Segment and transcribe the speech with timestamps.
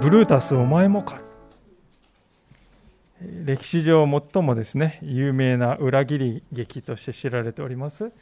[0.00, 1.20] ブルータスお前もか
[3.50, 8.12] 歴史上最もですね有名な裏切り劇として知られております、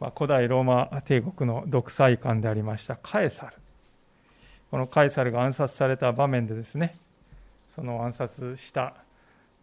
[0.00, 3.52] まあ、古代ローマ帝国の独裁官でありましたカエサル。
[4.70, 6.94] このカエサルが暗殺された場面でですね
[7.74, 8.94] その暗殺した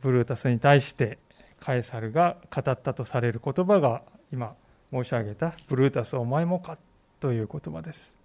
[0.04, 1.18] ブルータスに対して
[1.60, 4.54] カエサルが語ったとされる言葉が今
[4.92, 6.78] 申し上げたブルータスお前もか
[7.20, 8.16] という言葉です。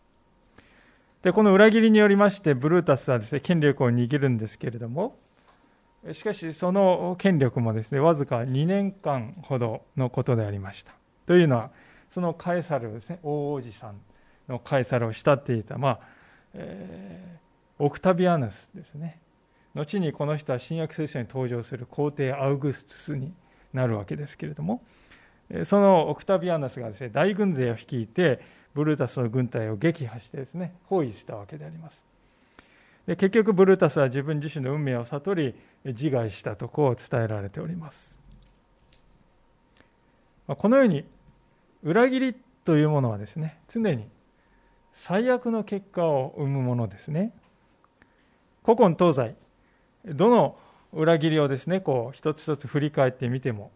[1.22, 5.16] で、この裏切りによりまして、ブルータスはですね、権力を握るんですけれども、
[6.12, 10.92] しかし、その権力もですね、わずか2年間ほどのことでありました。
[11.26, 11.70] というのは、
[12.10, 14.00] そのカエサルですね、大王子さん
[14.48, 16.00] のカエサルを慕っていた、まあ、
[16.54, 19.20] えー、オクタビアヌスですね。
[19.74, 23.32] 後にこの人は新約聖書に登場する皇帝アウグストゥスに
[23.72, 24.82] なるわけですけれども、
[25.64, 28.40] そのオクタビアナスがですね、大軍勢を率いて、
[28.74, 32.00] ブルータスの軍隊を撃破してですね包囲したわけであります
[33.10, 38.14] で結局ブルータスは自分自身の運命を悟り自害したとこう伝えられております。
[40.46, 41.04] このように
[41.82, 44.06] 裏切りというものはですね常に
[44.92, 47.32] 最悪の結果を生むものですね。
[48.62, 49.34] 古今東西
[50.04, 50.56] どの
[50.92, 53.72] 裏切りをですねこう一つ一つ振り返ってみても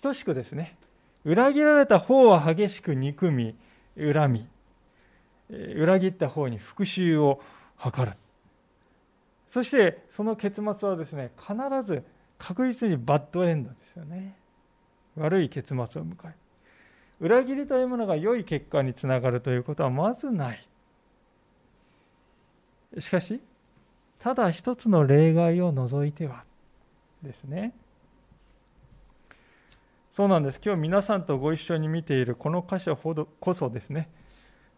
[0.00, 0.78] 等しくですね
[1.26, 3.54] 裏切られた方は激しく憎み
[3.98, 4.46] 恨み
[5.50, 7.42] 裏切った方に復讐を
[7.84, 8.12] 図る
[9.52, 12.02] そしてその結末はですね必ず
[12.38, 14.34] 確実にバッドエンドですよね。
[15.14, 16.34] 悪い結末を迎える。
[17.20, 20.66] 裏切りというものが良い結果につながるということはまずない。
[22.98, 23.40] しかし
[24.18, 26.44] ただ一つの例外を除いては
[27.22, 27.74] ですね。
[30.12, 30.62] そうなんです。
[30.64, 34.08] 今日皆さんとご一緒に見ているこの箇所ほどこそですね、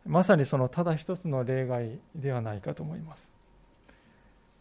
[0.04, 3.33] まさにそのただ一つの例外ではないかと思います。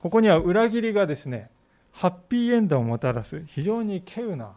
[0.04, 1.50] ここには裏切りがですね、
[1.94, 4.52] ハッピーエンドをもたらす非常に稀有な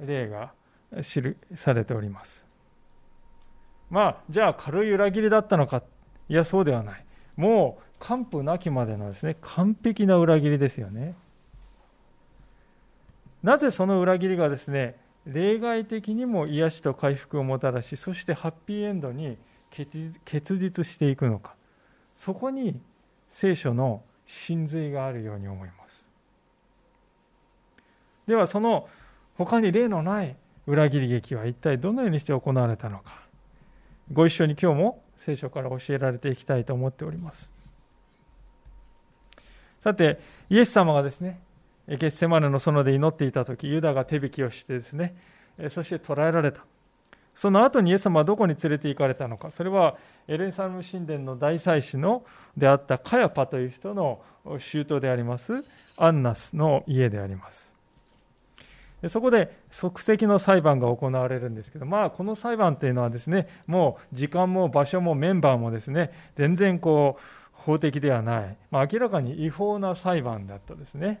[0.00, 0.54] 例が
[1.02, 2.46] 記されております。
[3.90, 5.82] まあ、じゃあ軽い裏切りだったのか。
[6.30, 7.04] いや、そうではない。
[7.36, 11.16] もう、完膚なきまでのですね、完璧な裏切りですよね。
[13.42, 14.96] なぜその裏切りがですね、
[15.26, 19.36] 例外的にも癒しと回復をもたらしそしてハッピーエンドに
[20.24, 21.54] 結実していくのか
[22.14, 22.80] そこに
[23.28, 26.04] 聖書の真髄があるように思います。
[28.26, 28.88] ではその
[29.36, 33.20] 他に例のない裏切り劇は一体どのようにして行われたのか。
[34.12, 37.50] ご一緒に今日も聖書から教えられていきたいと思っております。
[39.80, 41.40] さてイエス様がですね
[41.88, 45.14] ゲッセマネの園で祈っていた時ユダが手引きをしてですね
[45.68, 46.64] そして捕らえられた。
[47.34, 49.50] その後にイエス様はどこに連れて行かれたのか。
[49.50, 49.96] それは
[50.28, 52.24] エルサレム神殿の大祭司の
[52.56, 54.20] であったカヤパという人の
[54.58, 55.64] 舅であります
[55.96, 57.72] アンナスの家であります。
[59.08, 67.22] そこで即席の裁判が行われるんですけど、まあ、この裁判というのはですね、もう時間も場所もメンバーもですね、全然こう、
[67.52, 71.20] 法的ではない、まあ、明らかに違法な裁判だったですね。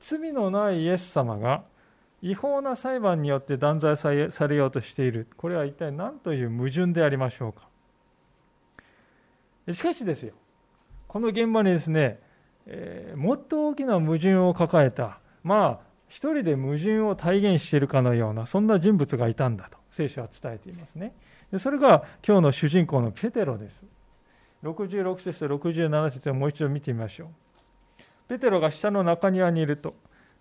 [0.00, 1.64] 罪のないイエス様が
[2.20, 5.28] 違法な裁判によって断罪されようとしている。
[5.36, 7.68] これは一体何という矛盾でありましょうか。
[9.72, 10.34] しかしですよ。
[11.06, 12.20] この現場にですね、
[12.66, 15.20] えー、もっと大きな矛盾を抱えた。
[15.42, 21.14] まあ一人で矛盾を体現しているかのようなそんな人物がいたんだと聖書は伝えていますね。
[21.52, 23.84] でそれが今日の主人公のペテロです。
[24.64, 27.28] 66節と67節をもう一度見てみましょう。
[28.28, 29.94] ペテロが下の中庭にいると、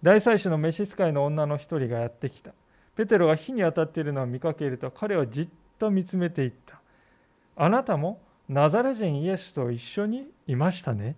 [0.04, 2.52] 大祭司の召使いの女の一人がやってきた。
[2.96, 5.50] ペテロが火に当たっているのを見かけると、彼はじっ
[5.80, 6.82] と見つめていった。
[7.56, 11.16] あなたもナザレ人イエスと一緒にいましたね。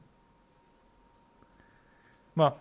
[2.36, 2.58] ま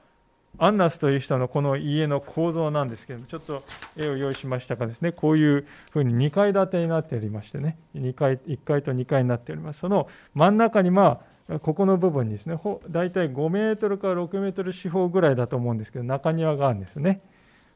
[0.58, 3.62] あ、アンナスという人のこの家の構造なんですけども、ちょっと
[3.96, 9.80] 絵を用意しましたがですね、こういうふうに2階建てになっておりましてね、2階、1階と2階になっております。
[9.80, 12.58] その真ん中にまあ、ここの部分にですね、
[12.90, 17.22] 大体5メートルから6メートル四方ぐらいだと思うんですけど、中庭があるんですね。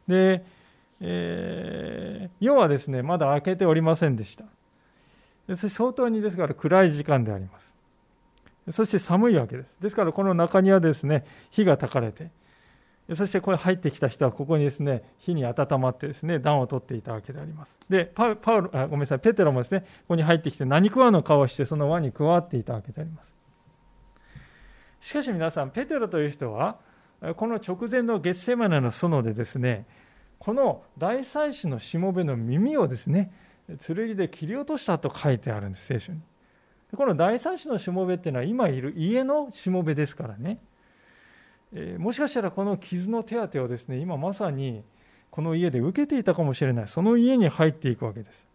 [0.07, 0.45] で、
[1.01, 4.45] えー、夜はですね、まだ開けておりませんでした。
[5.69, 7.75] 相当にですから暗い時間であります。
[8.71, 9.69] そして寒いわけです。
[9.81, 12.31] ですからこの中にはですね、火が焚かれて、
[13.15, 17.79] そしてこれ入ってきた人はここにですね、火に温まってですね、暖を取っていたわけであります。
[17.89, 23.32] で、パウパウあごめんなさい、ペテロもですね、ここに入ってきて何食わぬ顔をしてその輪に加わっていたわけであります。
[25.03, 26.79] しかし皆さん、ペテロという人は、
[27.37, 29.85] この直前の月世マネの園でですね、
[30.39, 33.33] この大祭司のしもべの耳をですね、
[33.85, 36.21] 剣で切り落としたと書いてあるんです、聖書に。
[36.97, 40.61] この大祭司のしもべっていうのは今いる家のしもべですからね。
[41.73, 44.85] えー、もしかしたらこの傷の手当てをですね、今まさに
[45.31, 46.89] この家で受けていたかもしれない。
[46.89, 48.47] その家に入っていくわけです。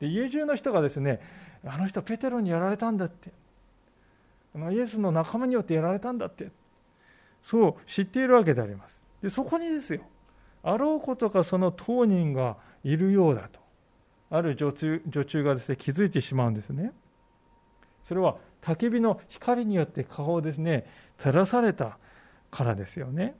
[0.00, 1.20] で家中の人がですね、
[1.66, 3.30] あの人ペテロにやられたんだって。
[4.58, 6.50] のイエスの仲間によってやられたんだって。
[7.42, 9.02] そう知っているわけであります。
[9.22, 10.00] でそこにですよ、
[10.62, 13.60] あろうことかその当人がいるようだと。
[14.30, 16.92] ある女中女中がですね気づいてしまうんですね。
[18.04, 20.86] それは焚き火の光によって顔をですね
[21.18, 21.98] 照らされた
[22.50, 23.34] からですよね。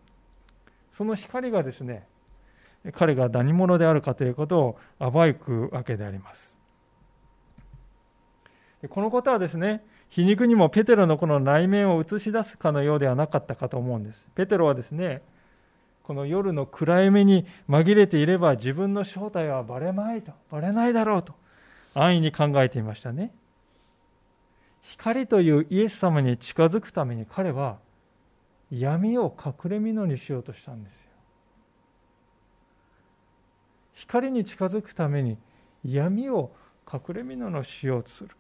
[0.93, 2.07] その光がですね
[2.93, 6.59] 彼が何者であるかということを暴くわけであります。
[8.91, 9.83] このことはですね
[10.15, 14.29] 皮肉にもペテロのこの内面を映し出すかのようではなかったかと思うんです。
[14.37, 15.23] ペテロはですね
[16.05, 21.35] この夜の暗闇に紛れていれば自分の正体はバレまいと、バレないだろうと
[21.95, 23.35] 安易に考えていましたね。
[24.83, 27.79] 光というイエス様に近づくために彼は
[28.71, 30.99] 闇を隠れ蓑にしようとしたんですよ。
[33.95, 35.39] 光に近づくために
[35.85, 36.53] 闇を
[36.87, 38.31] 隠れ蓑のしようとする。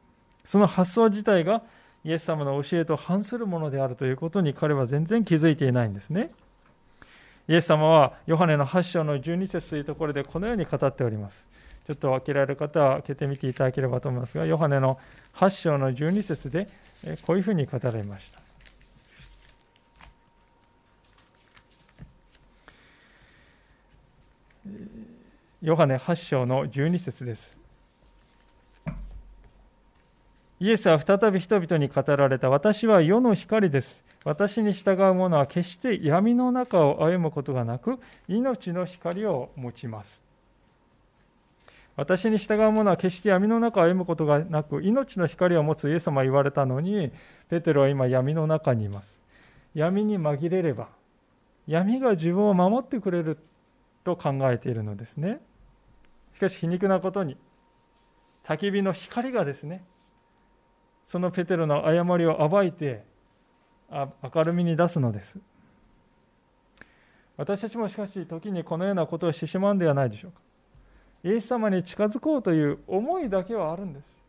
[0.44, 1.62] その発想自体が
[2.05, 6.31] イエス様の教えと反するものであるということに彼は全然気づいていないんですね。
[7.49, 11.44] イエス様はヨハネの8章の12節というところでこのように語っております。
[11.87, 14.99] ちょっと開けられる方は開けてみていただければと思いますが、ヨハネの
[15.35, 16.69] 8章の12節で
[17.26, 18.41] こういうふうに語られました。
[25.61, 27.63] ヨハネ8章の12節です。
[30.60, 34.04] イエスは再び人々に語られた、私は世の光です。
[34.24, 37.98] 私に従う者は決して闇の中を歩むことがなく、
[38.28, 40.22] 命の光を持ちます。
[41.96, 47.12] 私に従う者は決して闇の中を歩むことがなく、命の光を持つイエス様は言われたのに、
[47.48, 49.14] ペテロは今闇の中にいます。
[49.74, 50.88] 闇に紛れれば、
[51.66, 53.38] 闇が自分を守ってくれる
[54.04, 55.40] と考えているのですね。
[56.34, 57.36] しかし皮肉なことに、
[58.44, 59.84] 焚き火の光がですね、
[61.06, 63.04] そのペテロの誤りを暴いて、
[63.90, 65.38] 明るみに出すのです。
[67.36, 70.40] 私たちもしかし時にこのようなことをしてしまうんではないでしょうか。
[71.24, 74.24] イエス様に近づこうという思いだけはあるんです。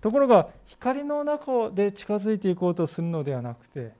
[0.00, 3.92] ところが光の中で近づいていこうとするのではなくて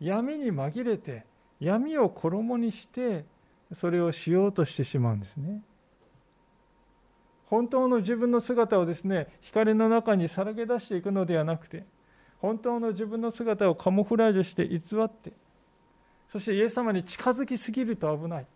[0.00, 1.24] 闇に紛れて
[1.60, 3.24] 闇を衣にして
[3.72, 5.62] それをしようとしてしまうんですね。
[7.54, 11.84] 本当の自分の姿をですね光の中にさらけ出していくのではなくて
[12.40, 15.32] 本当の自分の姿をカモフラージュして偽って
[16.28, 18.46] そしてイエス様に近づきすぎると危ない。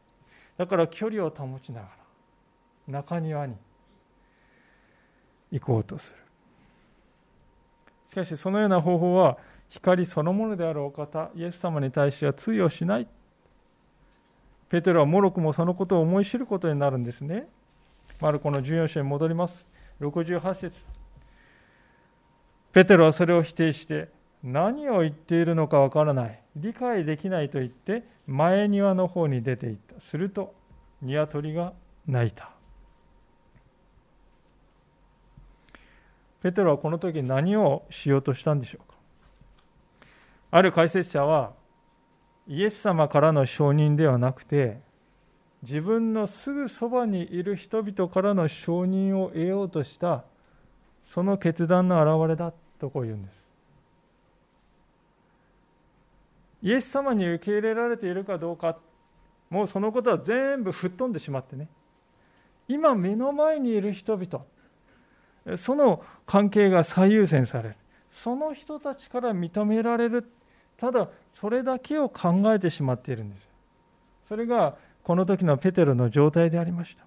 [0.56, 1.87] だから距離を保ちなが
[2.89, 3.55] ら中庭に
[5.53, 6.19] 行こうとする。
[8.11, 13.07] しかしそのような方法は光そのものであるお方イエス様に対しては通用しない。
[14.71, 17.47] ペテロはもろくもそのことを思い知ることになるんですね。
[18.21, 19.67] マルコの14章に戻ります。
[20.01, 20.77] 68節。
[22.73, 24.09] ペテロはそれを否定して
[24.43, 26.41] 何を言っているのかわからない。
[26.57, 30.01] 理解できないと言って前庭の方に出て行った。
[30.01, 30.55] すると
[31.03, 31.73] 鶏が
[32.07, 32.51] 鳴いた。
[36.43, 38.97] ペテロはこの時何をしようとしたんでしょうか。
[40.51, 41.53] ある解説者は
[42.47, 44.81] イエス様からの承認ではなくて
[45.62, 50.25] 自分のすぐそばにいる人々からの承認を得ようとした
[51.05, 53.38] その決断の表れだとこう言うんです。
[56.62, 58.79] イエス様に受け入れられているかどうか、
[59.49, 61.69] もうそのことは全部吹っ飛んでしまってね、
[62.69, 64.45] 今目の前にいる人々、
[65.57, 67.77] その関係が最優先される。
[68.11, 70.31] その人たちから認められる。
[70.77, 73.49] ただ、それだけを考えてしまっているんです。
[74.29, 74.77] それが、
[75.09, 77.07] この時のペテロの状態でありました。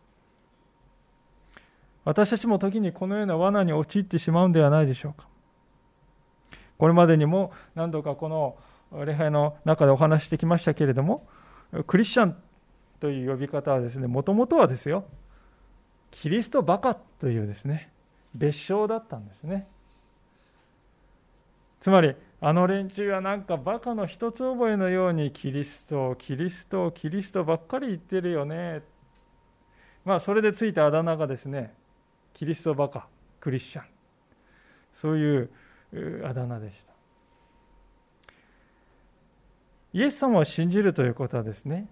[2.04, 5.28] 私たちも時にこのような罠に陥ってしまうんではないでしょうか。
[6.80, 8.58] これまでにも何度かこの
[9.06, 11.28] 礼拝の中でお話してきましたけれども、
[11.86, 12.36] クリスチャン
[13.00, 15.06] という呼び方はですね、もともとはですよ、
[16.10, 17.92] キリストバカというですね、
[18.34, 19.68] 別称だったんですね。
[21.80, 28.82] つまりあの連中はなんかバカの一つ覚えのようにキリストキリストキリストばっかり言ってるよね。
[30.04, 31.72] まあそれでついたあだ名がですね
[32.34, 33.08] キリストバカ
[33.40, 33.86] クリスチャン。
[34.92, 35.50] そういう
[36.26, 36.92] あだ名でした。
[39.94, 41.88] イエス様を信じるということはですね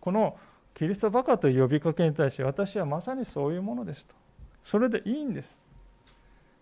[0.00, 0.36] この
[0.74, 4.16] キリストバカという呼びかけに対して私はまさにそういうものですと。
[4.64, 5.56] それでいいんです。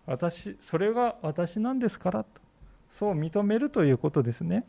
[0.05, 2.46] 私それが私なんですからと。
[2.91, 4.65] そう認めるということですね。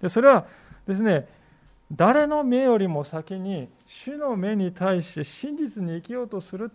[0.00, 0.46] でそれは
[0.86, 1.28] ですね
[1.92, 6.72] 誰の目よりも先に主の目に対して真実に生きようとする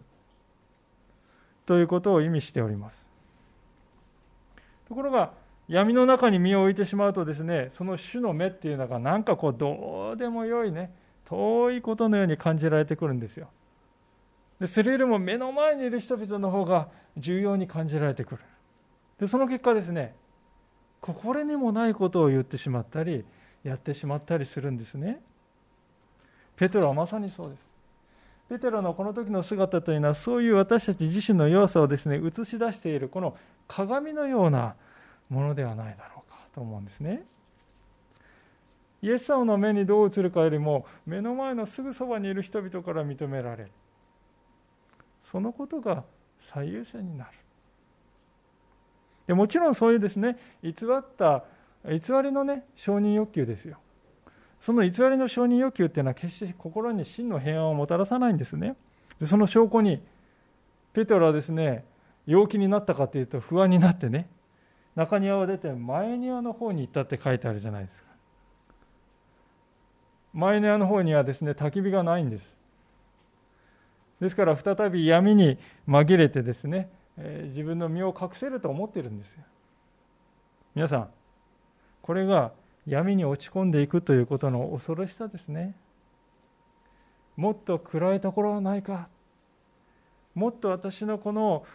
[1.66, 3.06] ということを意味しております。
[4.88, 5.34] ところが
[5.68, 10.94] 闇の中に身を置いてしまうとですねその主の目っていうのがなんかこうどうでもよいね
[11.26, 13.50] 遠いことのように感じられてくるんですよ。
[14.60, 18.42] でそれよりも目の前にいる人々の方が重要に感じられてくる。
[19.20, 20.16] でその結果ですね
[21.02, 23.26] 心にもないことを言ってしまったり
[23.64, 25.20] やってしまったりするんですね。
[26.56, 27.72] ペトロはまさにそうです。
[28.50, 33.36] ペテロのこの時の姿というのはそういう私たち自身の弱さをですね映し出しているこの
[33.68, 34.76] 鏡のような
[35.30, 37.24] ものではないだろうかと思うんですね。
[39.02, 43.72] イエス様の目にどう映るかよりも目の前のすぐそばにいる人々から認められる。
[45.24, 46.04] そのことが
[46.40, 47.32] 最優先になる。
[49.32, 51.46] でもちろんそういうですね偽った
[51.86, 53.78] 偽りのね承認欲求ですよ。
[54.60, 58.76] その偽りの承認欲求っていうのは決して心に真の平安をもたらさないんですね。
[59.22, 60.04] でその証拠に
[60.92, 61.86] ペトロはですね
[62.28, 64.28] 陽気になったかというと不安になってね
[64.96, 68.10] 中庭を出て前庭の方に行ったって書いてあるじゃないですか。
[70.34, 72.54] 前庭の方にはですね焚き火がないんです。
[74.20, 75.58] ですから再び闇に
[75.88, 79.44] 紛れてですね、え、自分の身を隠せると思っているんですよ。
[80.76, 81.10] 皆さん
[82.02, 82.52] これが
[82.88, 85.76] 闇に落ち込んでいくということの恐ろしさですね。
[87.36, 89.08] もっと暗いところはないか。
[90.34, 91.66] もっと私のこの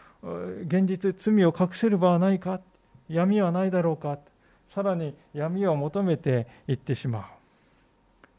[0.66, 2.60] 現実罪を隠せる場はないか。
[3.08, 4.18] 闇はないだろうか。
[4.66, 7.24] さらに闇を求めていってしまう。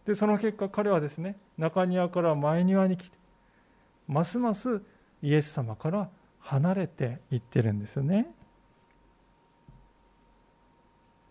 [0.08, 3.18] でその結果彼はですね中庭から前庭に来て
[4.08, 4.82] ますます
[5.22, 6.10] イエス様から
[6.48, 8.27] 離れていってるんですよね。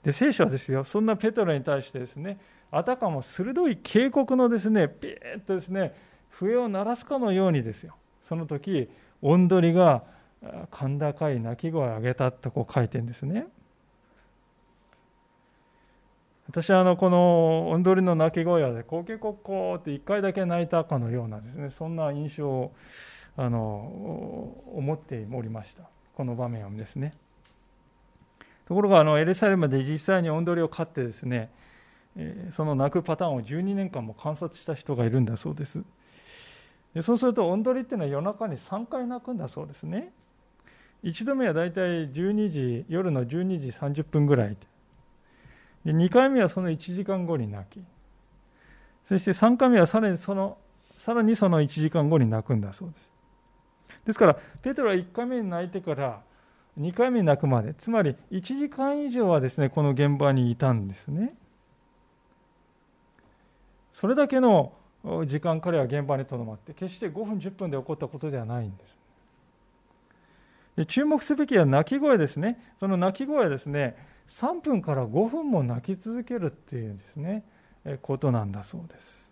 [0.03, 2.39] で聖書はですよそんなペトロに対してですね
[2.71, 5.95] あたかも鋭い警告のですねピーッとですね
[6.29, 7.97] 笛を鳴らすかのようにですよ。
[8.23, 8.91] その時
[9.23, 10.03] おんどりが
[10.71, 13.47] 甲高い鳴き声を上げたとこう書いてるんですね。
[16.49, 22.73] 私はあのこのおんどりの鳴き声はねコケコッコーって一回だけ泣いたかのようなですねそんな印象を
[23.37, 25.83] あの思っておりました。
[26.15, 27.15] この場面をですね。
[28.67, 31.51] ところがあのエルサレムで実際におんどりを飼ってですね
[32.51, 35.85] その泣くパターンを12年間も観察した人がいるんだそうです。
[36.95, 40.13] でそうするとおんどりっていうのは夜中に3回泣くんだそうですね。
[41.05, 44.57] 1度目はだいたい12時夜の12時30分ぐらい。
[45.85, 47.85] で2回目はその1時間後に泣き。
[49.07, 50.57] そして3回目はさらにその
[50.97, 53.16] さらにその1時間後に泣くんだそうです。
[54.07, 56.23] ですからペトロは1回目に泣いてから
[56.79, 61.35] 2回目に泣くまでつまり1時間以上はですねこの現場にいたんですね。
[63.93, 64.73] それだけの
[65.27, 68.97] 時間彼は現場にとどまって決して5分10分で起こったことではないんです。
[70.77, 72.61] で注目すべきは泣き声ですね。
[72.79, 73.97] その泣き声はですね
[74.29, 77.45] 3分から5分も泣き続けるっていうですね
[78.03, 79.26] ことなんだそうです。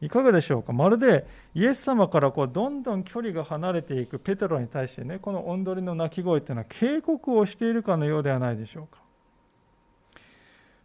[0.00, 0.72] いかがでしょうか？
[0.72, 9.02] まるでイエス様からこうどんどん距離が離れていくペトロに対してねこのおんどりの鳴き声というのは警告をしているかのようではないでしょうか？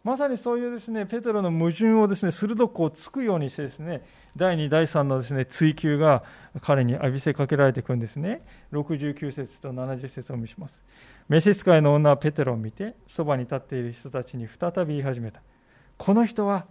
[0.04, 4.06] まさにそういうですねペトロの矛盾をですね鋭くこうつくようにしてですね
[4.36, 6.22] 第2第3のですね追及が
[6.60, 8.42] 彼に浴びせかけられていくんですね。
[8.72, 10.76] 69節と70節を見します。
[11.28, 15.40] 召使いの女はペテロを見てそばに立っている人たちに再び言い始めた。
[15.98, 16.66] この人は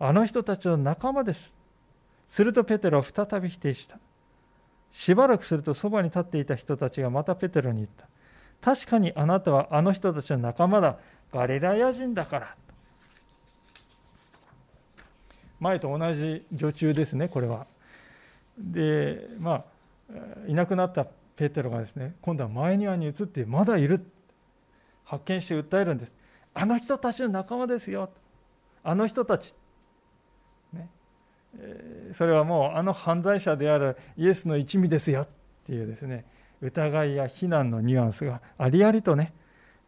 [0.00, 1.52] あの人たちの仲間です。
[2.30, 3.98] するとペテロは再び否定した。
[4.92, 8.06] しばらくするとそばに立っていた人たちがまたペテロに言った。
[8.60, 10.96] 確かにあなたはあの人たちの仲間だ。
[11.32, 12.54] ガリラヤ人だから。
[15.60, 17.66] 前と同じ女中ですね、これは。
[18.58, 19.64] で、ま
[20.10, 20.14] あ、
[20.48, 21.06] いなくなった
[21.36, 24.04] ペテロがですね、今度は前庭に移ってまだいる。
[25.04, 26.12] 発見して訴えるんです。
[26.54, 28.10] あの人たちの仲間ですよ。
[28.84, 29.52] あの人たち。
[32.14, 35.28] それはもうあの犯罪者であるイエスの一味ですよっ
[35.66, 36.24] ていうですね
[36.60, 39.32] 疑いや非難のニュアンスがありありとね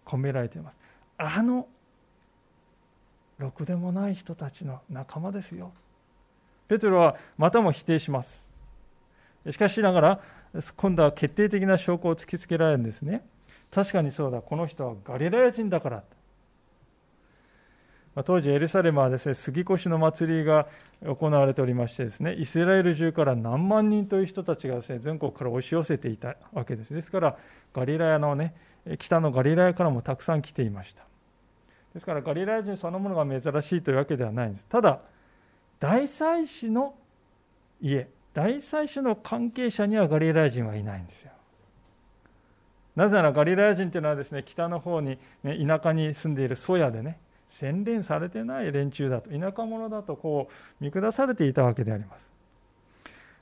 [0.05, 0.79] 込められています。
[1.19, 1.69] あの
[3.39, 5.73] ろくでもない人たちの仲間ですよ。
[6.69, 8.49] ペテロはまたも否定します。
[9.51, 10.21] しかしながら
[10.77, 13.25] 今度は決定的な証拠を突きつけられるんですね。
[13.71, 14.41] 確かにそうだ。
[14.41, 16.05] この人はガリラヤ人だから。
[18.25, 20.67] 当時エルサレムはですね杉越の祭りが
[21.03, 26.93] 行われておりましてですねイスラエル中から何万人という人たちがですね全国から押し寄せていたわけです。
[26.93, 27.37] ですから
[27.73, 28.55] ガリラヤのね
[28.99, 31.05] 北のガリラヤからもたくさん来ていました。
[31.95, 34.67] ですからガリラヤ人そのものが珍しいというわけではないんです。
[34.67, 35.01] ただ
[35.81, 36.95] 大祭司の
[37.81, 41.33] 家大祭司の関係者にはガリラヤ人はいないんですよ。
[42.95, 47.19] なぜならガリラヤ人というのはですね北の方に、ね、田舎に住んでいるソヤでね
[47.53, 52.31] 洗練されてない連中だと田舎者だとこう見下されていたわけであります。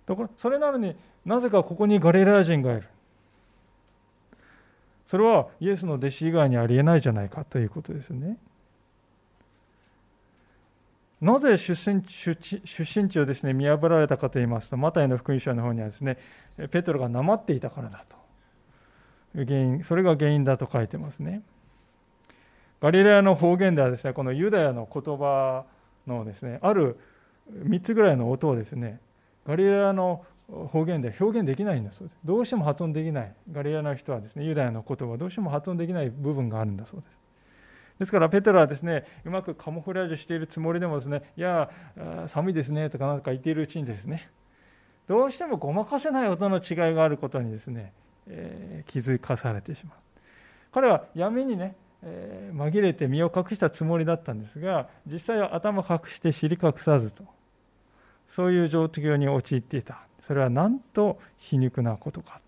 [0.07, 2.89] ところそれなのになぜかここにガリラヤ人がいる。
[5.07, 8.37] それはイエスの弟子以外にありえないじゃないかということですね。
[11.21, 16.19] なぜ出身出身地をですね見破られたかといいますとマタイの福音書の方にはですね
[16.71, 18.17] ペトロがなまっていたからだと。
[19.35, 21.43] 原因それが原因だと書いてますね。
[22.81, 25.65] ガリラヤの方言ではですね、このユダヤの言葉
[26.07, 26.99] のですね、ある
[27.53, 29.01] 3つぐらいの音をですね、
[29.47, 32.19] ガリラヤの方言で表現できないんだそうです。
[32.25, 33.35] どうしても発音できない。
[33.53, 37.21] ガリラヤの人はですね、ユダヤの言葉、どうしても発音できない部分があるんだそうです。
[38.01, 41.71] ですからペテロはですね、うまくカモフラージュしているつもりでもですね、いや、
[42.29, 44.31] 寒いですねとかなんか言っているうちにですね、
[45.07, 47.93] どうしてもごまかせない音の違いがあることにですね、
[48.27, 49.97] えー、気づかされてしまう。
[50.73, 57.25] 彼は闇にね、えー、紛れて身を隠したつもりだったんですが実際は頭隠して尻隠さずと。
[58.29, 60.07] そういう状況に陥っていた。
[60.21, 62.41] それはなんと皮肉なことか。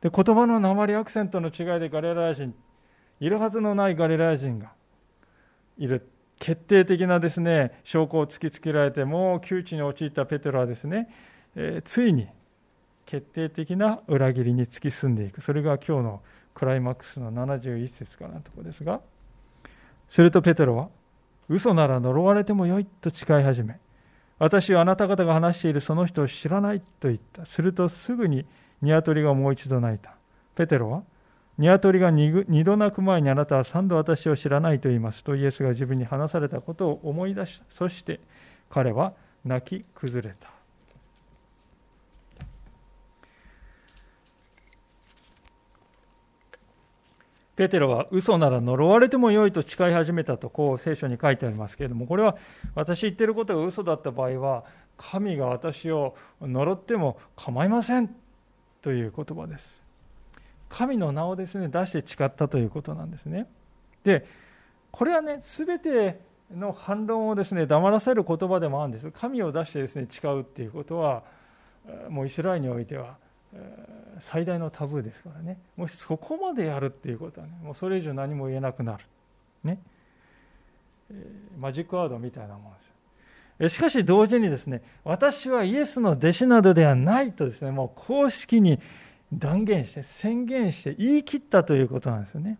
[0.00, 2.52] で言葉の鉛アクセントの違いでガリラヤ人
[3.20, 4.72] いるはずのないガリラヤ人が
[5.78, 6.08] いる。
[6.40, 11.08] 決定的なですね証拠を突きつけられてもう窮地に陥ったペテロはですね、
[11.54, 12.26] えー、ついに
[13.06, 15.40] 決定的な裏切りに突き進んでいく。
[15.40, 16.22] それが今日の
[16.54, 19.00] クライマックスの71節からのところですが、
[20.08, 20.88] するとペテロは、
[21.48, 23.78] 嘘なら呪われてもよいと誓い始め、
[24.38, 27.46] 私はあなた方が話しているその人を知らないと言った。
[27.46, 28.44] するとすぐに
[28.80, 30.16] 鶏がもう一度鳴いた。
[30.54, 31.02] ペテロは、
[31.58, 37.64] 鶏が二度鳴く前にあなたは三度私を知らないと言いますとイエスが自分に話されたことを思い出した。
[37.76, 38.20] そして
[38.70, 39.12] 彼は
[39.44, 40.61] 泣き崩れた。
[47.62, 52.36] ペテロは嘘なら呪われてもよいと誓い始めたとこう聖書に書いてありますけれどもこれは
[52.74, 54.64] 私言ってることが嘘だった場合は
[54.96, 58.12] 神が私を呪っても構いません
[58.82, 59.80] という言葉です。
[60.68, 63.46] 神の名をですね出して誓ったということなんですね。
[64.02, 64.26] で
[64.90, 66.18] これはね全て
[66.52, 69.12] の反論をですね黙らせる言葉でもあるんです。
[69.12, 71.22] 神を出してですね誓うっていうことは
[72.08, 73.21] もうイスラエルにおいては
[74.20, 75.58] 最大のタブーですからね。
[75.76, 79.04] もしそこまでやるっていうことはねもうそれ以上何も言えなくなる。
[79.64, 79.78] ね、
[81.58, 82.70] マジックワードみたいなもの
[83.58, 88.80] ですしかし同時にですね私はイエスの弟子などではないとですねもう公式に
[89.32, 92.58] 断言して宣言して言い切ったということなんですよね。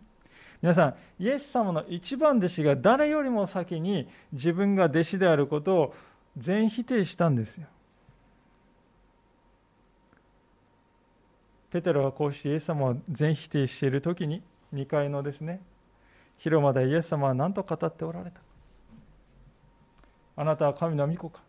[0.61, 5.95] 皆さんイエス様の一番弟子が誰よりも先に自分が弟子であることを
[6.37, 7.67] 全否定したんですよ。
[11.73, 14.43] ペテロがこうしてイエス様を全否定している時に
[14.75, 15.59] 2階のですね。
[16.37, 18.41] 広間でイエス様は何と語っておられた
[20.35, 21.41] あなたは神の御子か。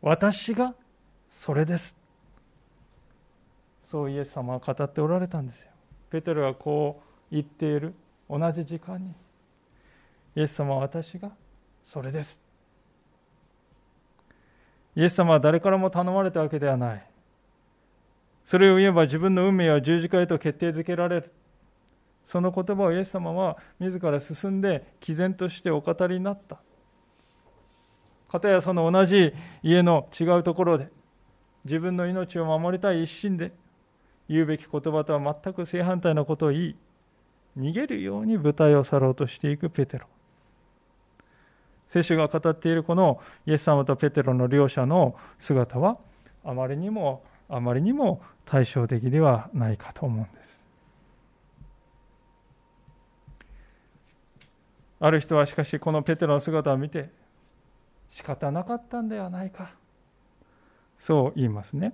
[0.00, 0.74] 私が
[1.30, 1.94] それです。
[3.82, 5.66] そうイエス様は語っておられたんですよ。
[6.08, 7.94] ペテロがこう言っている。
[8.30, 9.12] 同じ時間に。
[10.36, 11.32] イエス様は私が
[11.84, 12.38] それです。
[14.96, 17.07] イエス様は誰からも頼まれたわけではない。
[18.48, 21.30] それを言えば自分の運命は十字架へと決定づけられる。
[22.24, 26.58] その言葉をイエス様は自ら進んで毅然としてお語りになった。
[28.30, 30.88] かたやその同じ家の違うところで
[31.66, 33.52] 自分の命を守りたい一心で
[34.30, 36.76] 言うべき言葉とは全く正反対のことを言い
[37.58, 40.06] 逃げるように舞台を去ろうとしていくペテロ
[41.86, 45.98] 聖書が語っているこのイエス様とペテロの両者の姿は
[46.42, 50.60] あまりにもあまりにも対照的ではないかと思うんです。
[55.00, 57.10] ある人はしかしこのペテロの姿を見て
[58.10, 59.70] 仕方なかったんではないか。
[60.98, 61.92] そう言いますね。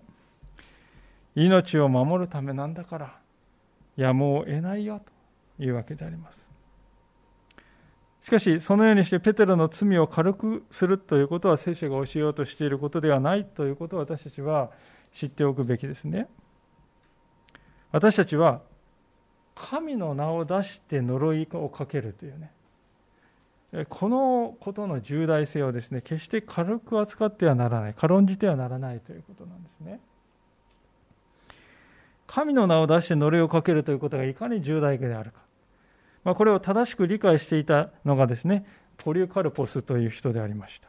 [1.34, 3.18] 命を守るためなんだから
[3.96, 5.02] やむを得ないよ
[5.58, 6.48] というわけであります。
[8.22, 14.70] しかしそのようにしてペテロの罪を軽くするということは聖書が教えようとしていることではないということを私たちは
[15.14, 16.28] 知っておくべきですね。
[17.92, 18.60] 私たちは
[19.54, 22.50] 神の名を出して呪いをかけるというね。
[23.88, 30.00] このことの重大性をですね決して軽く扱ってはならない軽んじてはならないということなんですね。
[32.26, 35.40] 神の名を出して呪いをかけるということがいかに重大であるか、
[36.24, 38.64] まあ、これを正しく理解していたのがですね
[38.96, 40.88] ポリュカルポスという人でありました。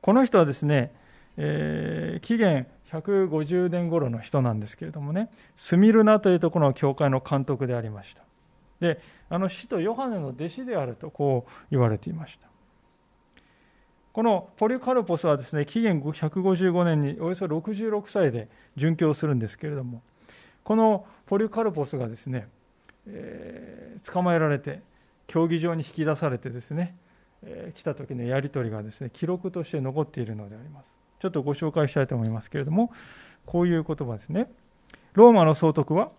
[0.00, 0.94] この人はですね、
[1.36, 8.22] えー、紀元150年頃の人なんですけれどもねスミルナというところの教会の監督でありました。
[8.80, 12.46] であの使徒ヨハネの弟子であるとこう言われていました。
[14.12, 20.00] このポリカルポスはですね紀元155年におよそ66歳で殉教するんですけれども
[20.64, 22.48] このポリカルポスがですね、
[23.06, 24.80] えー、捕まえられて
[25.26, 26.96] 競技場に引き出されてですね、
[27.42, 30.95] えー、来た時のやり取りがですね記録として残っているのであります。
[31.20, 32.92] ちょっとご紹介したいと思いますけれども
[33.44, 34.48] こういう言葉ですね
[35.14, 36.10] ローマの総督は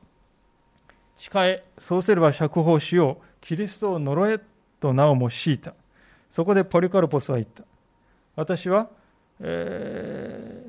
[1.18, 4.40] 誓え、そうすれば釈放しよう、キリストを呪え
[4.80, 5.74] となおも強いた。
[6.30, 7.64] そこでポリカルポスは言った。
[8.36, 8.88] 私は、
[9.40, 10.64] え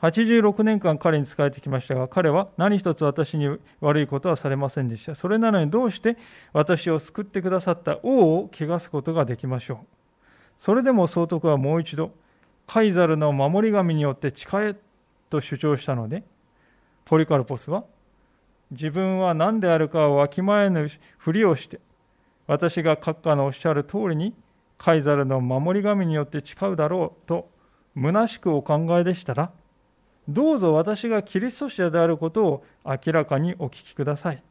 [0.00, 5.16] ー、86年間彼に仕えてきましたが、彼は何一つ私に悪いことはされませんでした。
[5.16, 6.16] それなのにどうして
[6.52, 9.86] 私を救ってくださった王を汚すことができましょう。
[10.60, 12.12] それでも総督はもう一度、
[12.66, 14.76] カイザルの守り神によって誓え
[15.30, 16.22] と主張したので、
[17.04, 17.84] ポリカルポスは
[18.70, 21.80] 自分は何であるかをわきまえぬふりをして、
[22.46, 24.34] 私が閣下のおっしゃる通りに、
[24.76, 27.48] カイザルの守り神によって誓うだろうと、
[27.96, 29.50] 虚しくお考えでしたら、
[30.28, 34.42] どうぞ私がキリスト者であることを明らかにお聞きください。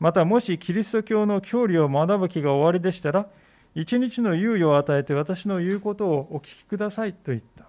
[0.00, 3.26] また、もしキリスト教の教理を学ぶ気が終わりでしたら、
[3.74, 7.66] 一日の猶予を与えて私の言うことをお聞きくださいと言った。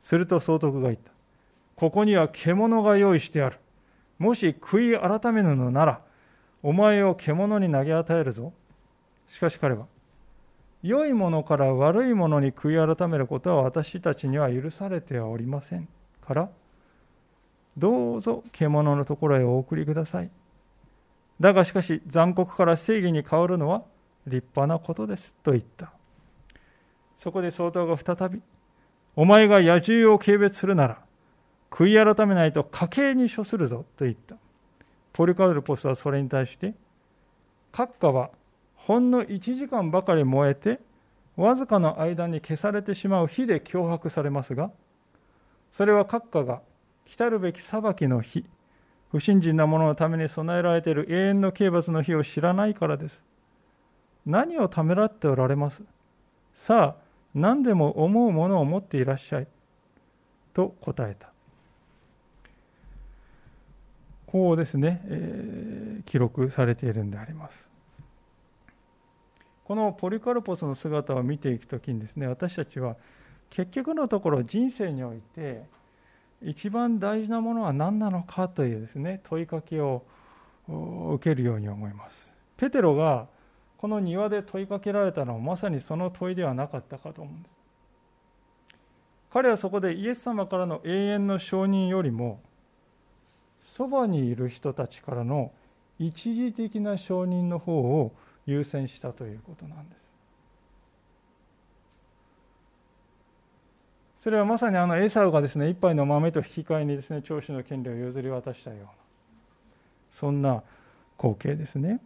[0.00, 1.12] すると総督が言った。
[1.76, 3.58] ここには獣が用意してある。
[4.18, 6.00] もし悔い改めぬのなら、
[6.62, 8.52] お前を獣に投げ与えるぞ。
[9.28, 9.86] しかし彼は、
[10.82, 15.88] 良いものから悪いものに悔い改めることは私たちには許されてはおりません
[16.26, 16.48] から、
[17.76, 20.30] どうぞ獣のところへお送りください。
[21.40, 23.82] だがしかし残酷から正義に変わるのは
[24.26, 25.92] 立派なことですと言った。
[27.18, 28.42] そこで総統が再び、
[29.16, 30.98] お前が野獣を軽蔑するなら、
[31.70, 34.36] 悔い改めないと家計に処するぞと言った。
[35.12, 36.74] ポリカルポスはそれに対して、
[37.72, 38.30] 閣下は
[38.76, 40.80] ほんの1時間ばかり燃えて、
[41.36, 44.70] わずかの間に消されてしまう火で脅迫されますが、
[45.72, 46.60] それは閣下が
[47.04, 48.44] 来たるべき裁きの日、
[49.10, 53.22] 不信心な者のために備えられている永遠の刑罰の日を知らないからです。
[54.26, 55.82] 何をためらっておられます？
[56.54, 57.02] さあ、
[57.34, 59.46] 何でも思うものを持っていらっしゃい。
[60.52, 61.30] と答えた。
[64.26, 67.68] こうですね、えー、記録されているんであります。
[69.64, 72.96] このポリカルポスの姿を見ていくときにですね、私たちは
[73.50, 75.64] 結局のところ人生において
[76.42, 80.02] 一番大事なものは何なのかというですね、問いかけを
[80.68, 82.32] 受けるように思います。
[82.56, 83.26] ペテロが
[83.84, 87.52] この庭で問いかけられたのはまさにその問いではなかったかと思うんです。
[89.30, 92.40] 彼はそこでイエス様からの永遠の承認よりも
[93.62, 95.52] そばにいる人たちからの
[95.98, 98.12] 一時的な承認の方を
[98.46, 99.98] 優先したということなんです。
[104.22, 108.88] それはまさにあのエサウがですね一杯の豆と引き換えにですね長子の権利を譲り渡したような
[110.10, 110.62] そんな
[111.18, 112.00] 光景ですね。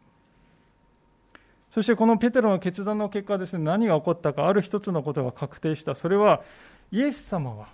[1.70, 6.42] そしてこのペテロの決断の結果ですね何が起こったかある一つのことが確定したそれは
[6.90, 7.68] イエス様は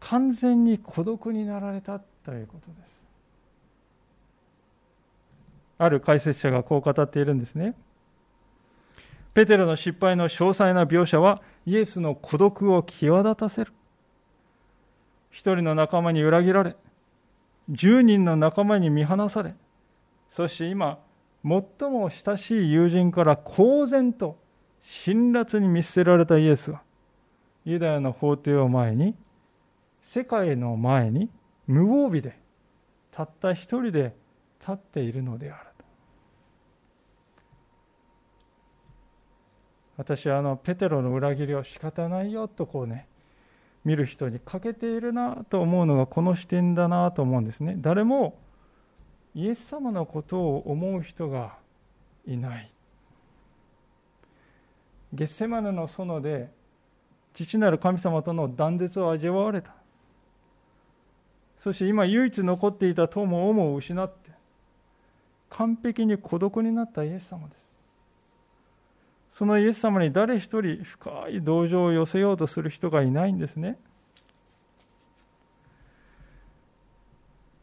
[0.00, 2.98] 完全に孤独になられたということです。
[5.78, 7.74] ある解説者がこう語っているんですね。
[9.34, 13.72] ペテロの失敗の詳細な描写はイエスの孤独を際立たせる。
[15.30, 16.74] 一人の仲間に裏切られ、
[17.68, 19.54] 十人の仲間に見放され、
[20.30, 20.98] そして今、
[21.44, 24.38] 最も親しい友人から公然と
[24.82, 26.82] 辛辣に見捨てられたイエスは、
[27.64, 29.14] ユダヤの法廷を前に、
[30.02, 31.30] 世界の前に
[31.66, 32.38] 無防備で、
[33.10, 34.14] たった一人で
[34.60, 35.68] 立っているのである。
[39.98, 43.06] 私はあのペテロの裏切りを仕方ないよとこうね
[43.84, 48.38] 見る人に欠けているなと思うのがこの視点だなと思うんですね誰も
[49.38, 51.54] イエス様のことを思う人が
[52.26, 52.68] いない。
[55.12, 56.50] ゲッセマネの園で
[57.34, 59.76] 父なる神様との断絶を味わわれた。
[61.56, 64.32] そして今唯一残っていた友をも失って
[65.50, 67.68] 完璧に孤独になったイエス様です。
[69.30, 73.78] そのイエス様に誰一人深い同情を寄せようとする人がいないんですね。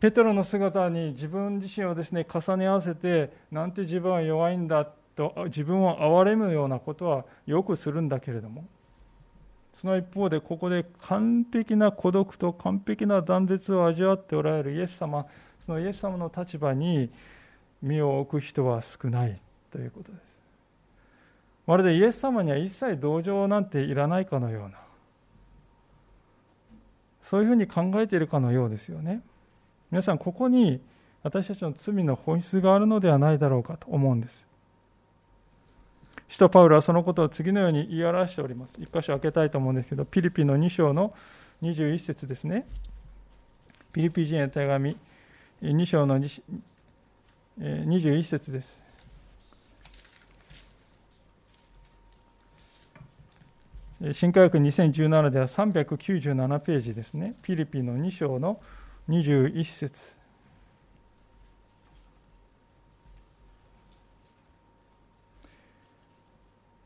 [0.06, 8.66] ペテロの姿に自分自身をですね重ね合わせてなんて自分は弱いんだと自分を憐れむようなことはよくするんだけれども
[9.74, 15.26] その一方でここで完璧な孤独と完璧な断絶を味わっておられるイエス様
[15.66, 17.10] そのイエス様の立場に
[17.82, 19.42] 身を置く人は少ない
[19.72, 20.22] ということです。
[21.66, 24.78] まるでイエス様には一切同情なんていらないかのような
[27.24, 29.24] そういうふうに考えているかのようですよね。
[29.92, 30.82] 皆さんここに
[31.24, 34.46] 私たちの罪の本質があるのではないだろうかと思うんです
[36.28, 38.78] 使徒パウルはそのことを次のように言い表しております。
[38.80, 41.14] 一箇所開けたいと思うんですけど、ピリピの2章の
[41.62, 42.66] 21節ですね。
[43.94, 44.98] ピリピ人への手紙、
[45.62, 46.20] 2章の
[47.60, 48.68] 21節です。
[54.12, 57.36] 新科学2017では397ページですね。
[57.42, 58.60] ピリピの2章の
[59.08, 60.02] 21節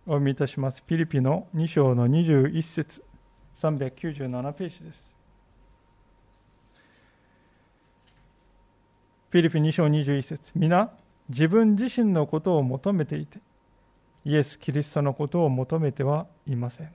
[0.05, 0.84] お読みいたします。
[0.84, 3.01] ピリピの2章の21節
[3.62, 5.01] 397ページです。
[9.32, 10.91] ピリピ2章21節皆、
[11.29, 13.39] 自分自身のことを求めていて、
[14.25, 16.91] イエス・キリストのことを求めてはいません。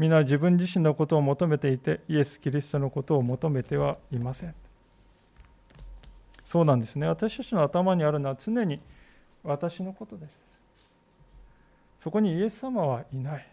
[0.00, 4.54] 皆、自分自身のことを求めていて、イエス・キリストのことを求めてはいません。
[6.42, 7.06] そうなんですね。
[7.06, 8.80] 私たちの頭にあるのは常に
[9.44, 10.32] 私のことです。
[11.98, 13.46] そこにイエス様はいない。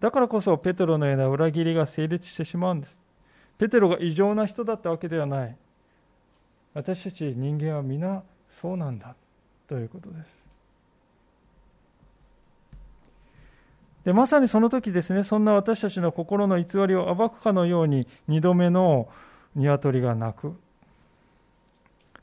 [0.00, 2.96] だからこそペテロのような裏切りが成立してしまうんです。
[3.56, 5.56] ペテロが異常な人だったわけではない。
[6.74, 9.14] 私たち人間は皆そうなんだ。
[9.68, 10.47] ということです。
[14.08, 19.06] でまさにその時ですねそんな私たちの心の偽りを暴くかのように二度目の
[19.54, 20.56] 鶏が鳴く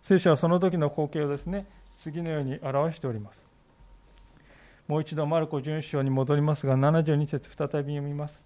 [0.01, 1.67] 聖書はその時の光景をですね
[1.99, 3.39] 次のように表しております。
[4.87, 8.43] もう一度マルコ準章に戻りますが、72節再び読みます。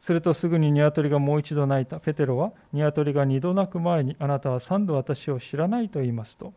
[0.00, 2.00] するとすぐに鶏がもう一度鳴いた。
[2.00, 6.52] ペテロは、鶏が二度鳴く前に、あなたは三度私を知らないと言いますと、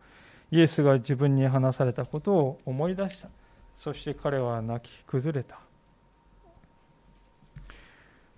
[0.51, 3.29] イエスが自分に話されたことを思い出した。
[3.77, 5.64] そして彼は泣き崩れた。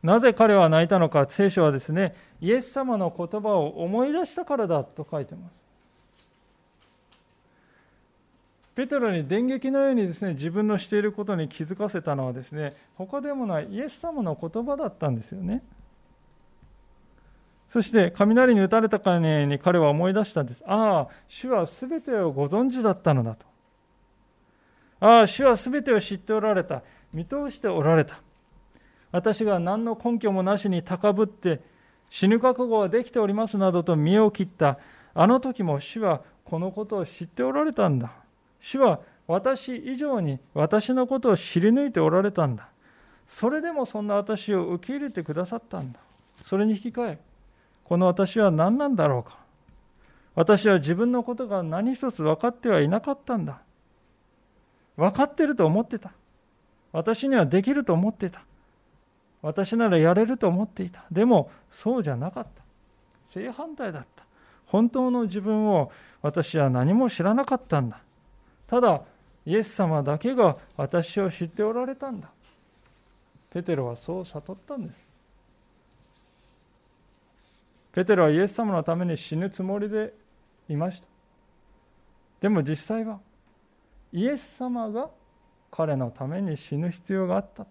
[0.04, 5.68] なぜ彼は泣いたのか、聖書はですね、イエス様の言葉を思い出したからだと書いてます。
[8.76, 15.64] ペテロに電撃のようにですね自分のしていることに気づかせたのはですね他でもないイエス様の言葉だったんですよね。
[17.70, 20.64] そして雷に打たれたかに彼は思い出したんです。
[20.68, 23.48] ああ主は全てをご存知だったのだと。
[25.00, 26.84] ああ主は全てを知っておられた。
[27.12, 28.22] 見通しておられた。
[29.12, 31.62] 私が何の根拠もなしに高ぶって
[32.10, 34.78] 死ぬ覚悟はできておりますなどと身を切った
[35.14, 38.12] あの時も主はこのことを知っておられたんだ
[38.60, 42.70] 主は私以上に私のことを知り抜いておられたんだ。
[43.26, 46.00] それでもそんな私を受け入れてくださったんだ。
[46.46, 47.20] それに引き換え、
[47.84, 49.38] この私は何なんだろうか。
[50.34, 53.60] 私は自分のことが何一つ分かってはいなかったんだ。
[54.96, 56.14] 分かってると思ってた。
[56.94, 58.44] 私にはできると思ってた。
[59.42, 61.06] 私ならやれると思っていた。
[61.12, 62.64] でも、そうじゃなかった。
[63.26, 64.26] 正反対だった。
[64.66, 68.02] 本当の自分を私は何も知らなかったんだ。
[68.68, 69.02] ただ
[69.46, 72.30] イエス様だけが私を知っておられたんだ
[73.50, 74.96] ペテロはそう悟ったんです
[77.94, 80.14] ペテロはイエス様のために死ぬつもりで
[80.68, 81.08] いました
[82.42, 83.20] でも実際は
[84.12, 85.10] イエス様が
[85.72, 87.66] 彼のために死ぬ必要があった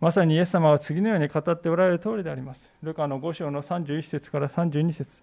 [0.00, 2.70] まさにイエス様は次のように語っておられる通りであります。
[2.82, 5.22] ルカの5章の31節から32節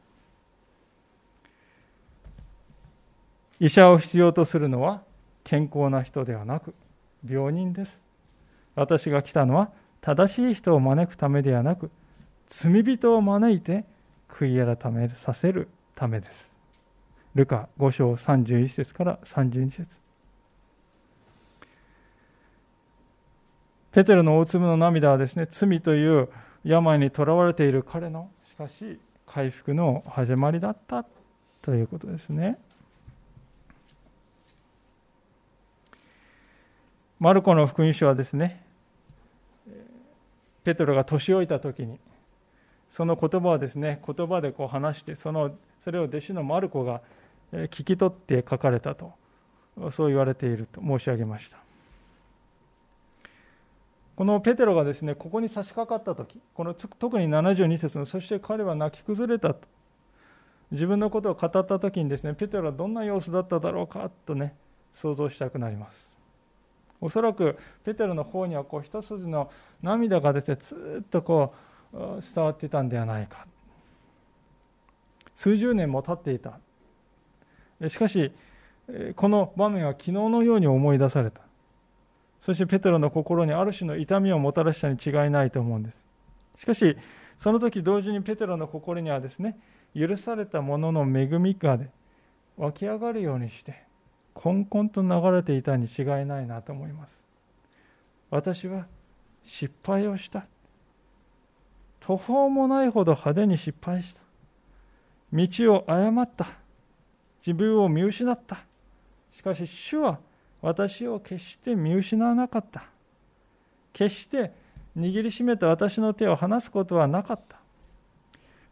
[3.59, 5.01] 医者を必要とするのは
[5.45, 6.73] 健康な人ではなく
[7.27, 7.99] 病人です。
[8.75, 11.89] 私が来たのは正しい人を招くためではなく
[12.47, 13.85] 罪人を招いて
[14.29, 16.49] 悔い改めさせるためです。
[17.33, 20.04] ルカ5章31節から32節
[23.95, 26.27] ペテロの大粒の涙はですね、罪という
[26.65, 31.05] 病にとらわれている彼の、しかし、回復の始まりだった
[31.61, 32.59] ということですね。
[37.21, 38.65] マルコの福音書はですね、
[40.65, 41.97] ペテロが年老いた時に、
[42.91, 46.99] その言葉をですね、言葉でこう話して、そのそれを弟子のマルコが
[47.53, 49.13] 聞き取って書かれたと、
[49.89, 51.64] そう言われていると申し上げました。
[54.15, 59.67] このペテロがですね、ここに差し掛かった時、この特に72節の、そして彼は泣き崩れたと。
[60.71, 64.55] 自分のことを語った時にですね、ペテロはどんな様子だっただろうかとね、
[64.93, 66.17] 想像したくなります。
[67.01, 69.51] おそらくペテロの方にはこう一筋の
[69.83, 71.53] 涙が出てずっとこ
[71.93, 73.45] う伝わっていたんではないか。
[75.35, 76.59] 数十年も経っていた。
[77.89, 78.31] しかし、
[79.15, 81.41] この場面は昨日のように思い出された。
[82.45, 85.97] そしてペテロの心にある種の痛みをもたらしたに違いないと思うんです。
[86.59, 86.95] しかし、
[87.39, 89.57] その時同時にペテロの心にはですね、
[89.95, 91.89] 許されたものの恵みがで
[92.55, 93.81] 湧き上がるようにして、
[94.35, 97.23] こんこんと流れていたに違いないなと思います。
[98.29, 98.85] 私は
[99.43, 100.45] 失敗をした。
[101.99, 104.21] 途方もないほど派手に失敗した。
[105.33, 106.47] 道を誤った。
[107.39, 108.59] 自分を見失った。
[109.31, 110.19] しかし主は
[110.65, 112.85] 私を決して見失わなかった。
[113.93, 114.51] 決して
[114.97, 117.59] 握りしめた私の手を離すことはなかった。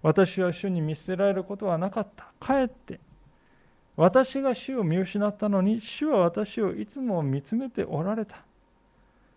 [0.01, 2.25] 私は主に見捨てられることはなかった。
[2.39, 2.99] かえって、
[3.95, 8.37] 私が主を見失ったのに、主は私をいつも見つめておられた。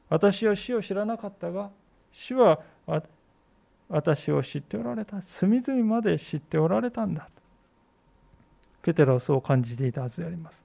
[0.09, 1.69] 私は主を知らなかったが、
[2.11, 2.61] 主は
[3.91, 5.21] 私を知っておられた。
[5.21, 7.29] 隅々まで知っておられたんだ。
[8.81, 10.65] ペテロはそう感じていたはずであります。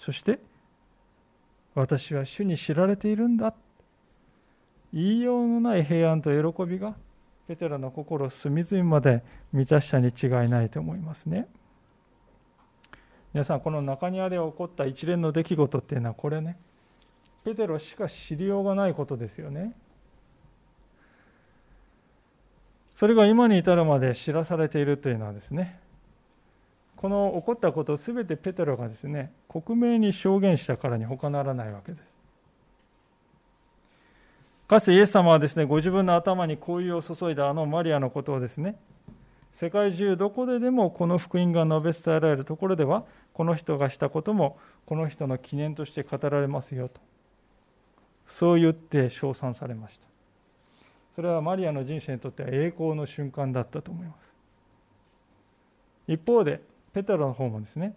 [0.00, 0.40] そして
[1.74, 3.54] 私は主に知られているんだ。
[4.92, 6.96] 言いようのない平安と喜びが
[7.46, 11.46] ペテロの心隅々まで満たしたに違いないと思いますね。
[13.32, 16.56] 皆さんこの中庭で起こった一連の出来事っていうのはこれね。
[17.44, 19.74] ペテロしか知りようがないことですよね。
[22.94, 25.78] それが今に至るまで知らされているというのはですね。
[27.00, 32.04] この起こったことを全てペテロがですね克明に証言したからに他ならないわけです。
[34.68, 38.76] かつてイエス様はですねご自分の頭に香油を注いだあのマリアのことをですね
[39.50, 47.00] 世界中どこででもこの福音が述べ伝えられるところではこの人がしたこともこの人の記念として語られますよと
[48.26, 50.06] そう言って称賛されました。
[51.16, 54.34] それはマリアの人生にとっては栄光の瞬間だったと思います。
[56.06, 56.60] 一方で
[56.92, 57.94] ペテロの方もですね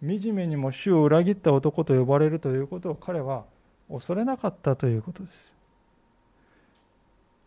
[0.00, 3.44] 惨めにも主を裏切った男と呼ばれるということを彼は
[3.90, 5.54] 恐れなかったということです。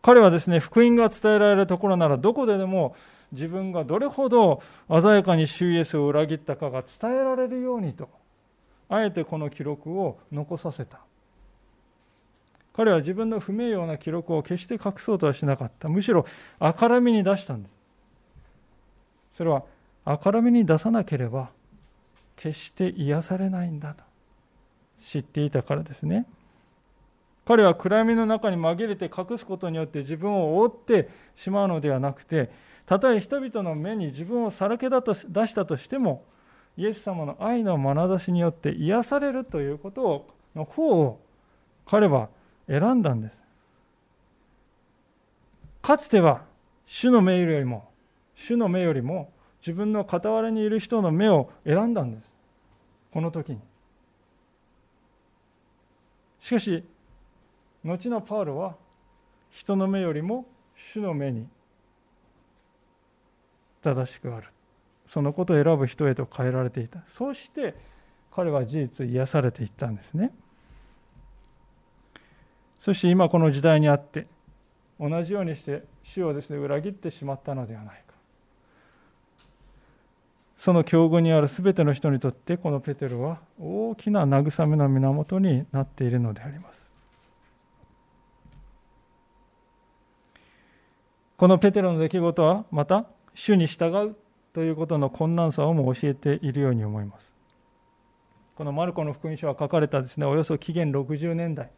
[0.02, 2.95] 彼はですね福音が伝えられるところならどこででも
[3.32, 8.10] 自分がどれほど鮮やかに主イエスを裏切ったかが伝えられるようにと
[8.89, 11.00] あえてこの記録を残させた。
[12.74, 15.88] 彼は自分の不名誉な記録を決して隠そうとはしなかった。
[15.88, 16.26] むしろ
[16.60, 17.71] あからみに出したんです。
[19.34, 19.63] それは
[20.05, 21.49] 明るみに出さなければ
[22.35, 24.03] 決して癒されないんだと。
[25.01, 26.25] 知っていたからですね。
[27.45, 32.51] 彼は暗闇の中に紛れて隠すことによって自分を覆ってしまうのではなくて
[32.85, 34.95] たとえ人々の目に自分をさらけ出
[35.47, 36.23] したとしても
[36.77, 41.19] イエス様の愛の眼差しによって癒されるということをの方を
[41.85, 42.29] 彼は
[42.67, 43.37] 選んだんです。
[45.81, 46.43] かつては
[46.85, 47.89] 主の目よりも
[48.35, 49.31] 主の目よりも
[49.62, 52.32] 自分の傍らにいる人の目を選んだんです。
[53.13, 53.60] この時に。
[56.39, 56.84] しかし
[57.84, 58.76] 後のパウロは
[59.52, 60.45] 人の目よりも
[60.93, 61.47] 主の目に
[63.82, 64.47] 正しくある。
[65.06, 67.04] そのことを選ぶ人へと変えられていた。
[67.08, 67.76] そうして
[68.32, 70.32] 彼は事実癒されていったんですね。
[72.80, 74.26] そして今この時代にあって
[74.99, 78.11] 同じようにして主をですね裏切ってしまったのではないか。
[80.62, 86.86] その境遇にあるすべての人にとってこのペテロは大きな慰めの源になっているのであります。
[91.36, 94.16] このペテロの出来事はまた主に従う
[94.53, 97.34] ということの困難さをも教えているように思います。
[98.53, 101.72] このマルコの福音書は書かれたですねおよそ紀元60年代。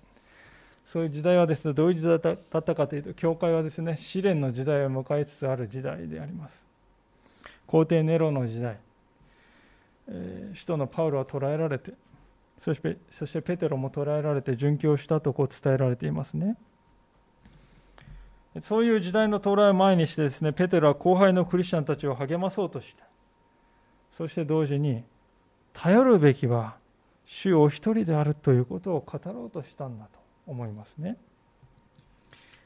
[0.83, 6.72] そういう時代はですねどういう時代だったかというと教会はですね試練の時代を迎えつつある時代であります。
[7.67, 8.77] 皇帝ネロの時代、
[10.09, 11.93] えー、首都のパウロは捕らえられて
[12.59, 16.55] そしてそしてペテロも捕らえられて殉教したとこう伝えられていますね。
[18.61, 23.05] そういう時代の到来を前にしてですね、ペテロは後輩のクリスチャンたちを励まそうとした。
[24.11, 25.03] そして同時に、
[25.73, 26.75] 頼るべきは
[27.25, 31.17] 主お一人であるということを語ろうとしたんだと思いますね。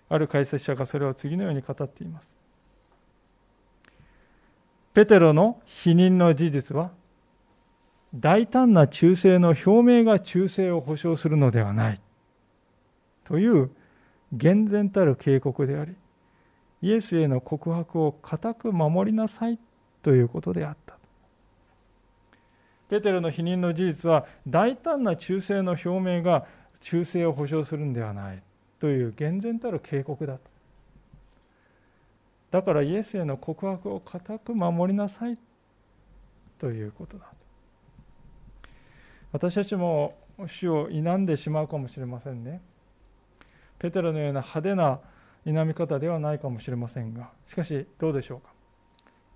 [0.10, 2.37] ある解説者がそれを次のように語っています。
[4.98, 6.90] ペテロの否認の事実は、
[8.16, 12.02] 大胆な忠誠の表明が忠誠を保証するのではない
[13.24, 13.70] という
[14.34, 15.94] 厳然たる警告であり、
[16.82, 19.60] イエスへの告白を固く守りなさい
[20.02, 20.98] ということであった。
[22.90, 26.48] ペテロの否認の事実は、大胆な忠誠の表明が
[26.80, 28.42] 忠誠を保証するんではない
[28.80, 30.57] という厳然たる警告だと。
[32.58, 35.38] だからイエスへの告白を固く守りなさい
[36.58, 37.28] ということだ
[39.32, 40.16] 私たちも
[40.48, 42.62] 主を否んでしまうかもしれませんね。
[43.78, 45.00] ペテロのような派手な
[45.46, 47.30] 否み方ではないかもしれませんが。
[47.48, 48.50] しかしどうでしょうか。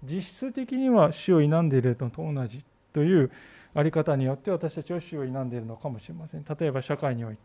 [0.04, 3.30] 実質的には主を否んでいるのと同じという
[3.76, 6.44] あり方によって私たちは主を否んでいるのかもしれません。
[6.44, 7.42] 例えば社会において。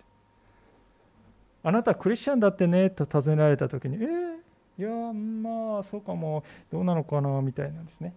[1.64, 4.26] あなたクリスチャンだってねと尋ねられた時にえー
[4.79, 6.45] いやまあそうかも。
[6.70, 8.14] どうなのかなみたいなんですね。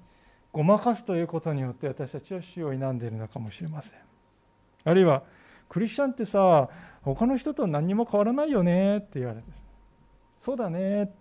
[0.51, 3.93] ごまかすということによって私たちは死を否んでいるのかもしれません。
[4.84, 5.24] あるいは
[5.70, 6.70] クリスチャンってさ
[7.03, 9.45] 他の人と何にも変わらないよねって言われて。
[10.39, 11.14] そうだね。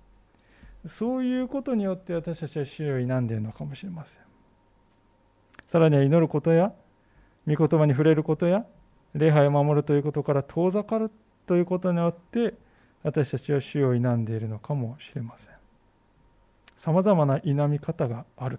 [0.86, 4.20] そういうことによって私たちは死を否んでいるのかもしれません。
[5.66, 6.72] さらには祈ることや
[7.46, 8.64] 御言葉に触れることや
[9.14, 11.10] 礼拝を守るということから遠ざかる
[11.46, 12.54] ということによって
[13.02, 15.50] 私たちは主を否んでいるのかもしれません。
[16.76, 18.58] さまざまな否み方がある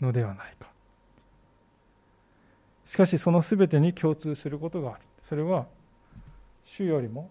[0.00, 0.68] のではないか。
[2.86, 5.00] しかしその全てに共通することがある。
[5.28, 5.66] それは
[6.64, 7.30] 主よりも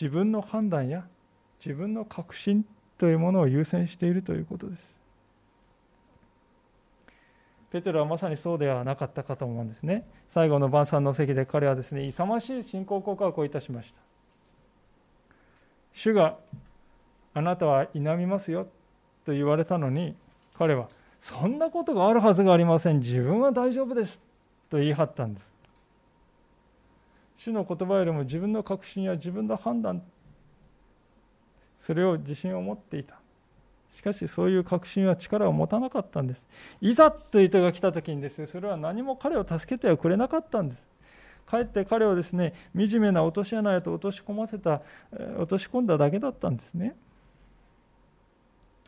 [0.00, 1.06] 自分の判断や
[1.64, 2.64] 自分の確信
[2.98, 4.96] というものを優先しているということです。
[7.70, 10.06] ペテロはまさにそうではなかったかと思うんですね。
[10.28, 14.00] 最後の晩餐の席で彼はですね勇ましい信仰告白をいたしました。
[15.96, 16.36] 主が
[17.32, 18.68] あなたは否みますよ
[19.24, 20.14] と言われたのに
[20.56, 20.88] 彼は
[21.20, 23.00] そんなことがあるはずがありません。
[23.00, 24.20] 自分は大丈夫です
[24.70, 25.50] と言い張ったんです。
[27.38, 30.02] 主の言葉よりも自分の確信や自分の判断
[31.80, 33.18] それを自信を持っていた。
[33.96, 36.42] しかしそういう確信は力を持たなかったんです。
[36.82, 40.95] いざという人が来た時にですねそれは何も彼を助けてはくれなかったんです。
[41.46, 44.82] かえって彼をですね惨めな落とし穴へと落とし込ませた
[45.38, 46.96] 落とし込んだだけだったんですね。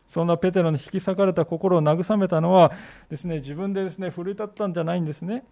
[0.09, 2.73] そんなペテロの引き裂かれた心を慰めたのは
[3.11, 5.45] ですね自分でですね奮い立ったんじゃないんですね。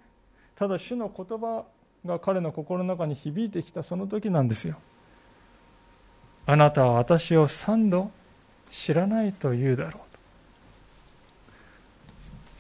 [0.56, 1.64] ただ主の言葉
[2.06, 4.76] が彼の心の中に響いてきたその時なんですよ。
[6.46, 8.10] あなたは私を三度
[8.70, 10.00] 知らないと言うだろ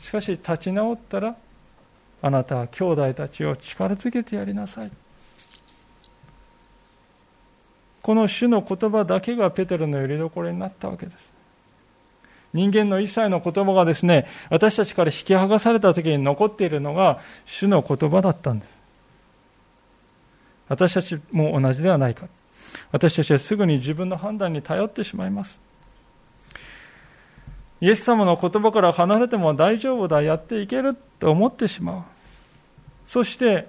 [0.00, 0.02] う。
[0.02, 1.36] しかし立ち直ったら
[2.26, 4.90] あなたは兄弟たちを力づけてやりなさい。
[8.02, 11.32] この主の言葉だけがペテロのよりどころになったわけです。
[12.52, 18.70] 人間の一切の言葉がですね、私たちから引き剥がされた時に残っているのが主の言葉だったんです。
[20.66, 22.26] 私たちも同じではないか。
[22.90, 25.60] 私たちはすぐに自分の判断に頼ってしまいます。
[27.80, 32.15] イエス様の言葉から離れても大丈夫だ、やっていけると思ってしまう。
[33.06, 33.68] そして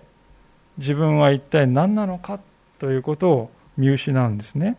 [0.77, 2.39] 自分は一体何なのか
[2.79, 4.77] ということを見失うんですね。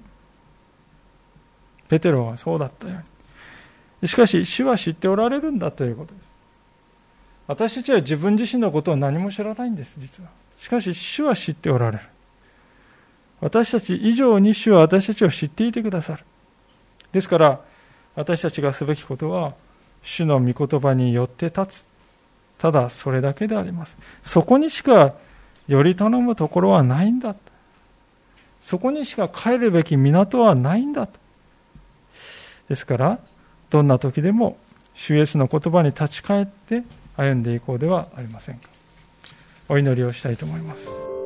[1.89, 2.97] ペテロはそうだったよう
[4.03, 4.09] に。
[4.09, 6.29] しかし、主は知っておられるんだということです。
[7.47, 10.31] 私たちは自分自身のことを何も知らないんです、実は。
[10.59, 12.05] しかし、主は知っておられる。
[13.41, 16.25] 私たち以上に主は私たちを知っていてくださる。
[17.13, 17.61] ですから、
[18.15, 19.55] 私たちがすべきことは、
[20.03, 21.88] 主の御言葉によって立つ。
[22.59, 23.97] ただそれだけであります。
[24.23, 25.15] そこにしか
[25.69, 27.37] より頼むところはないんだ。
[28.61, 31.09] そこにしか帰るべき港はないんだ。
[32.69, 33.19] ですから、
[33.71, 34.59] どんな時でも
[34.95, 36.83] 主イエスの言葉に立ち返って
[37.17, 38.69] 歩んでいこうではありませんか。
[39.69, 41.18] お祈りをしたいと思います。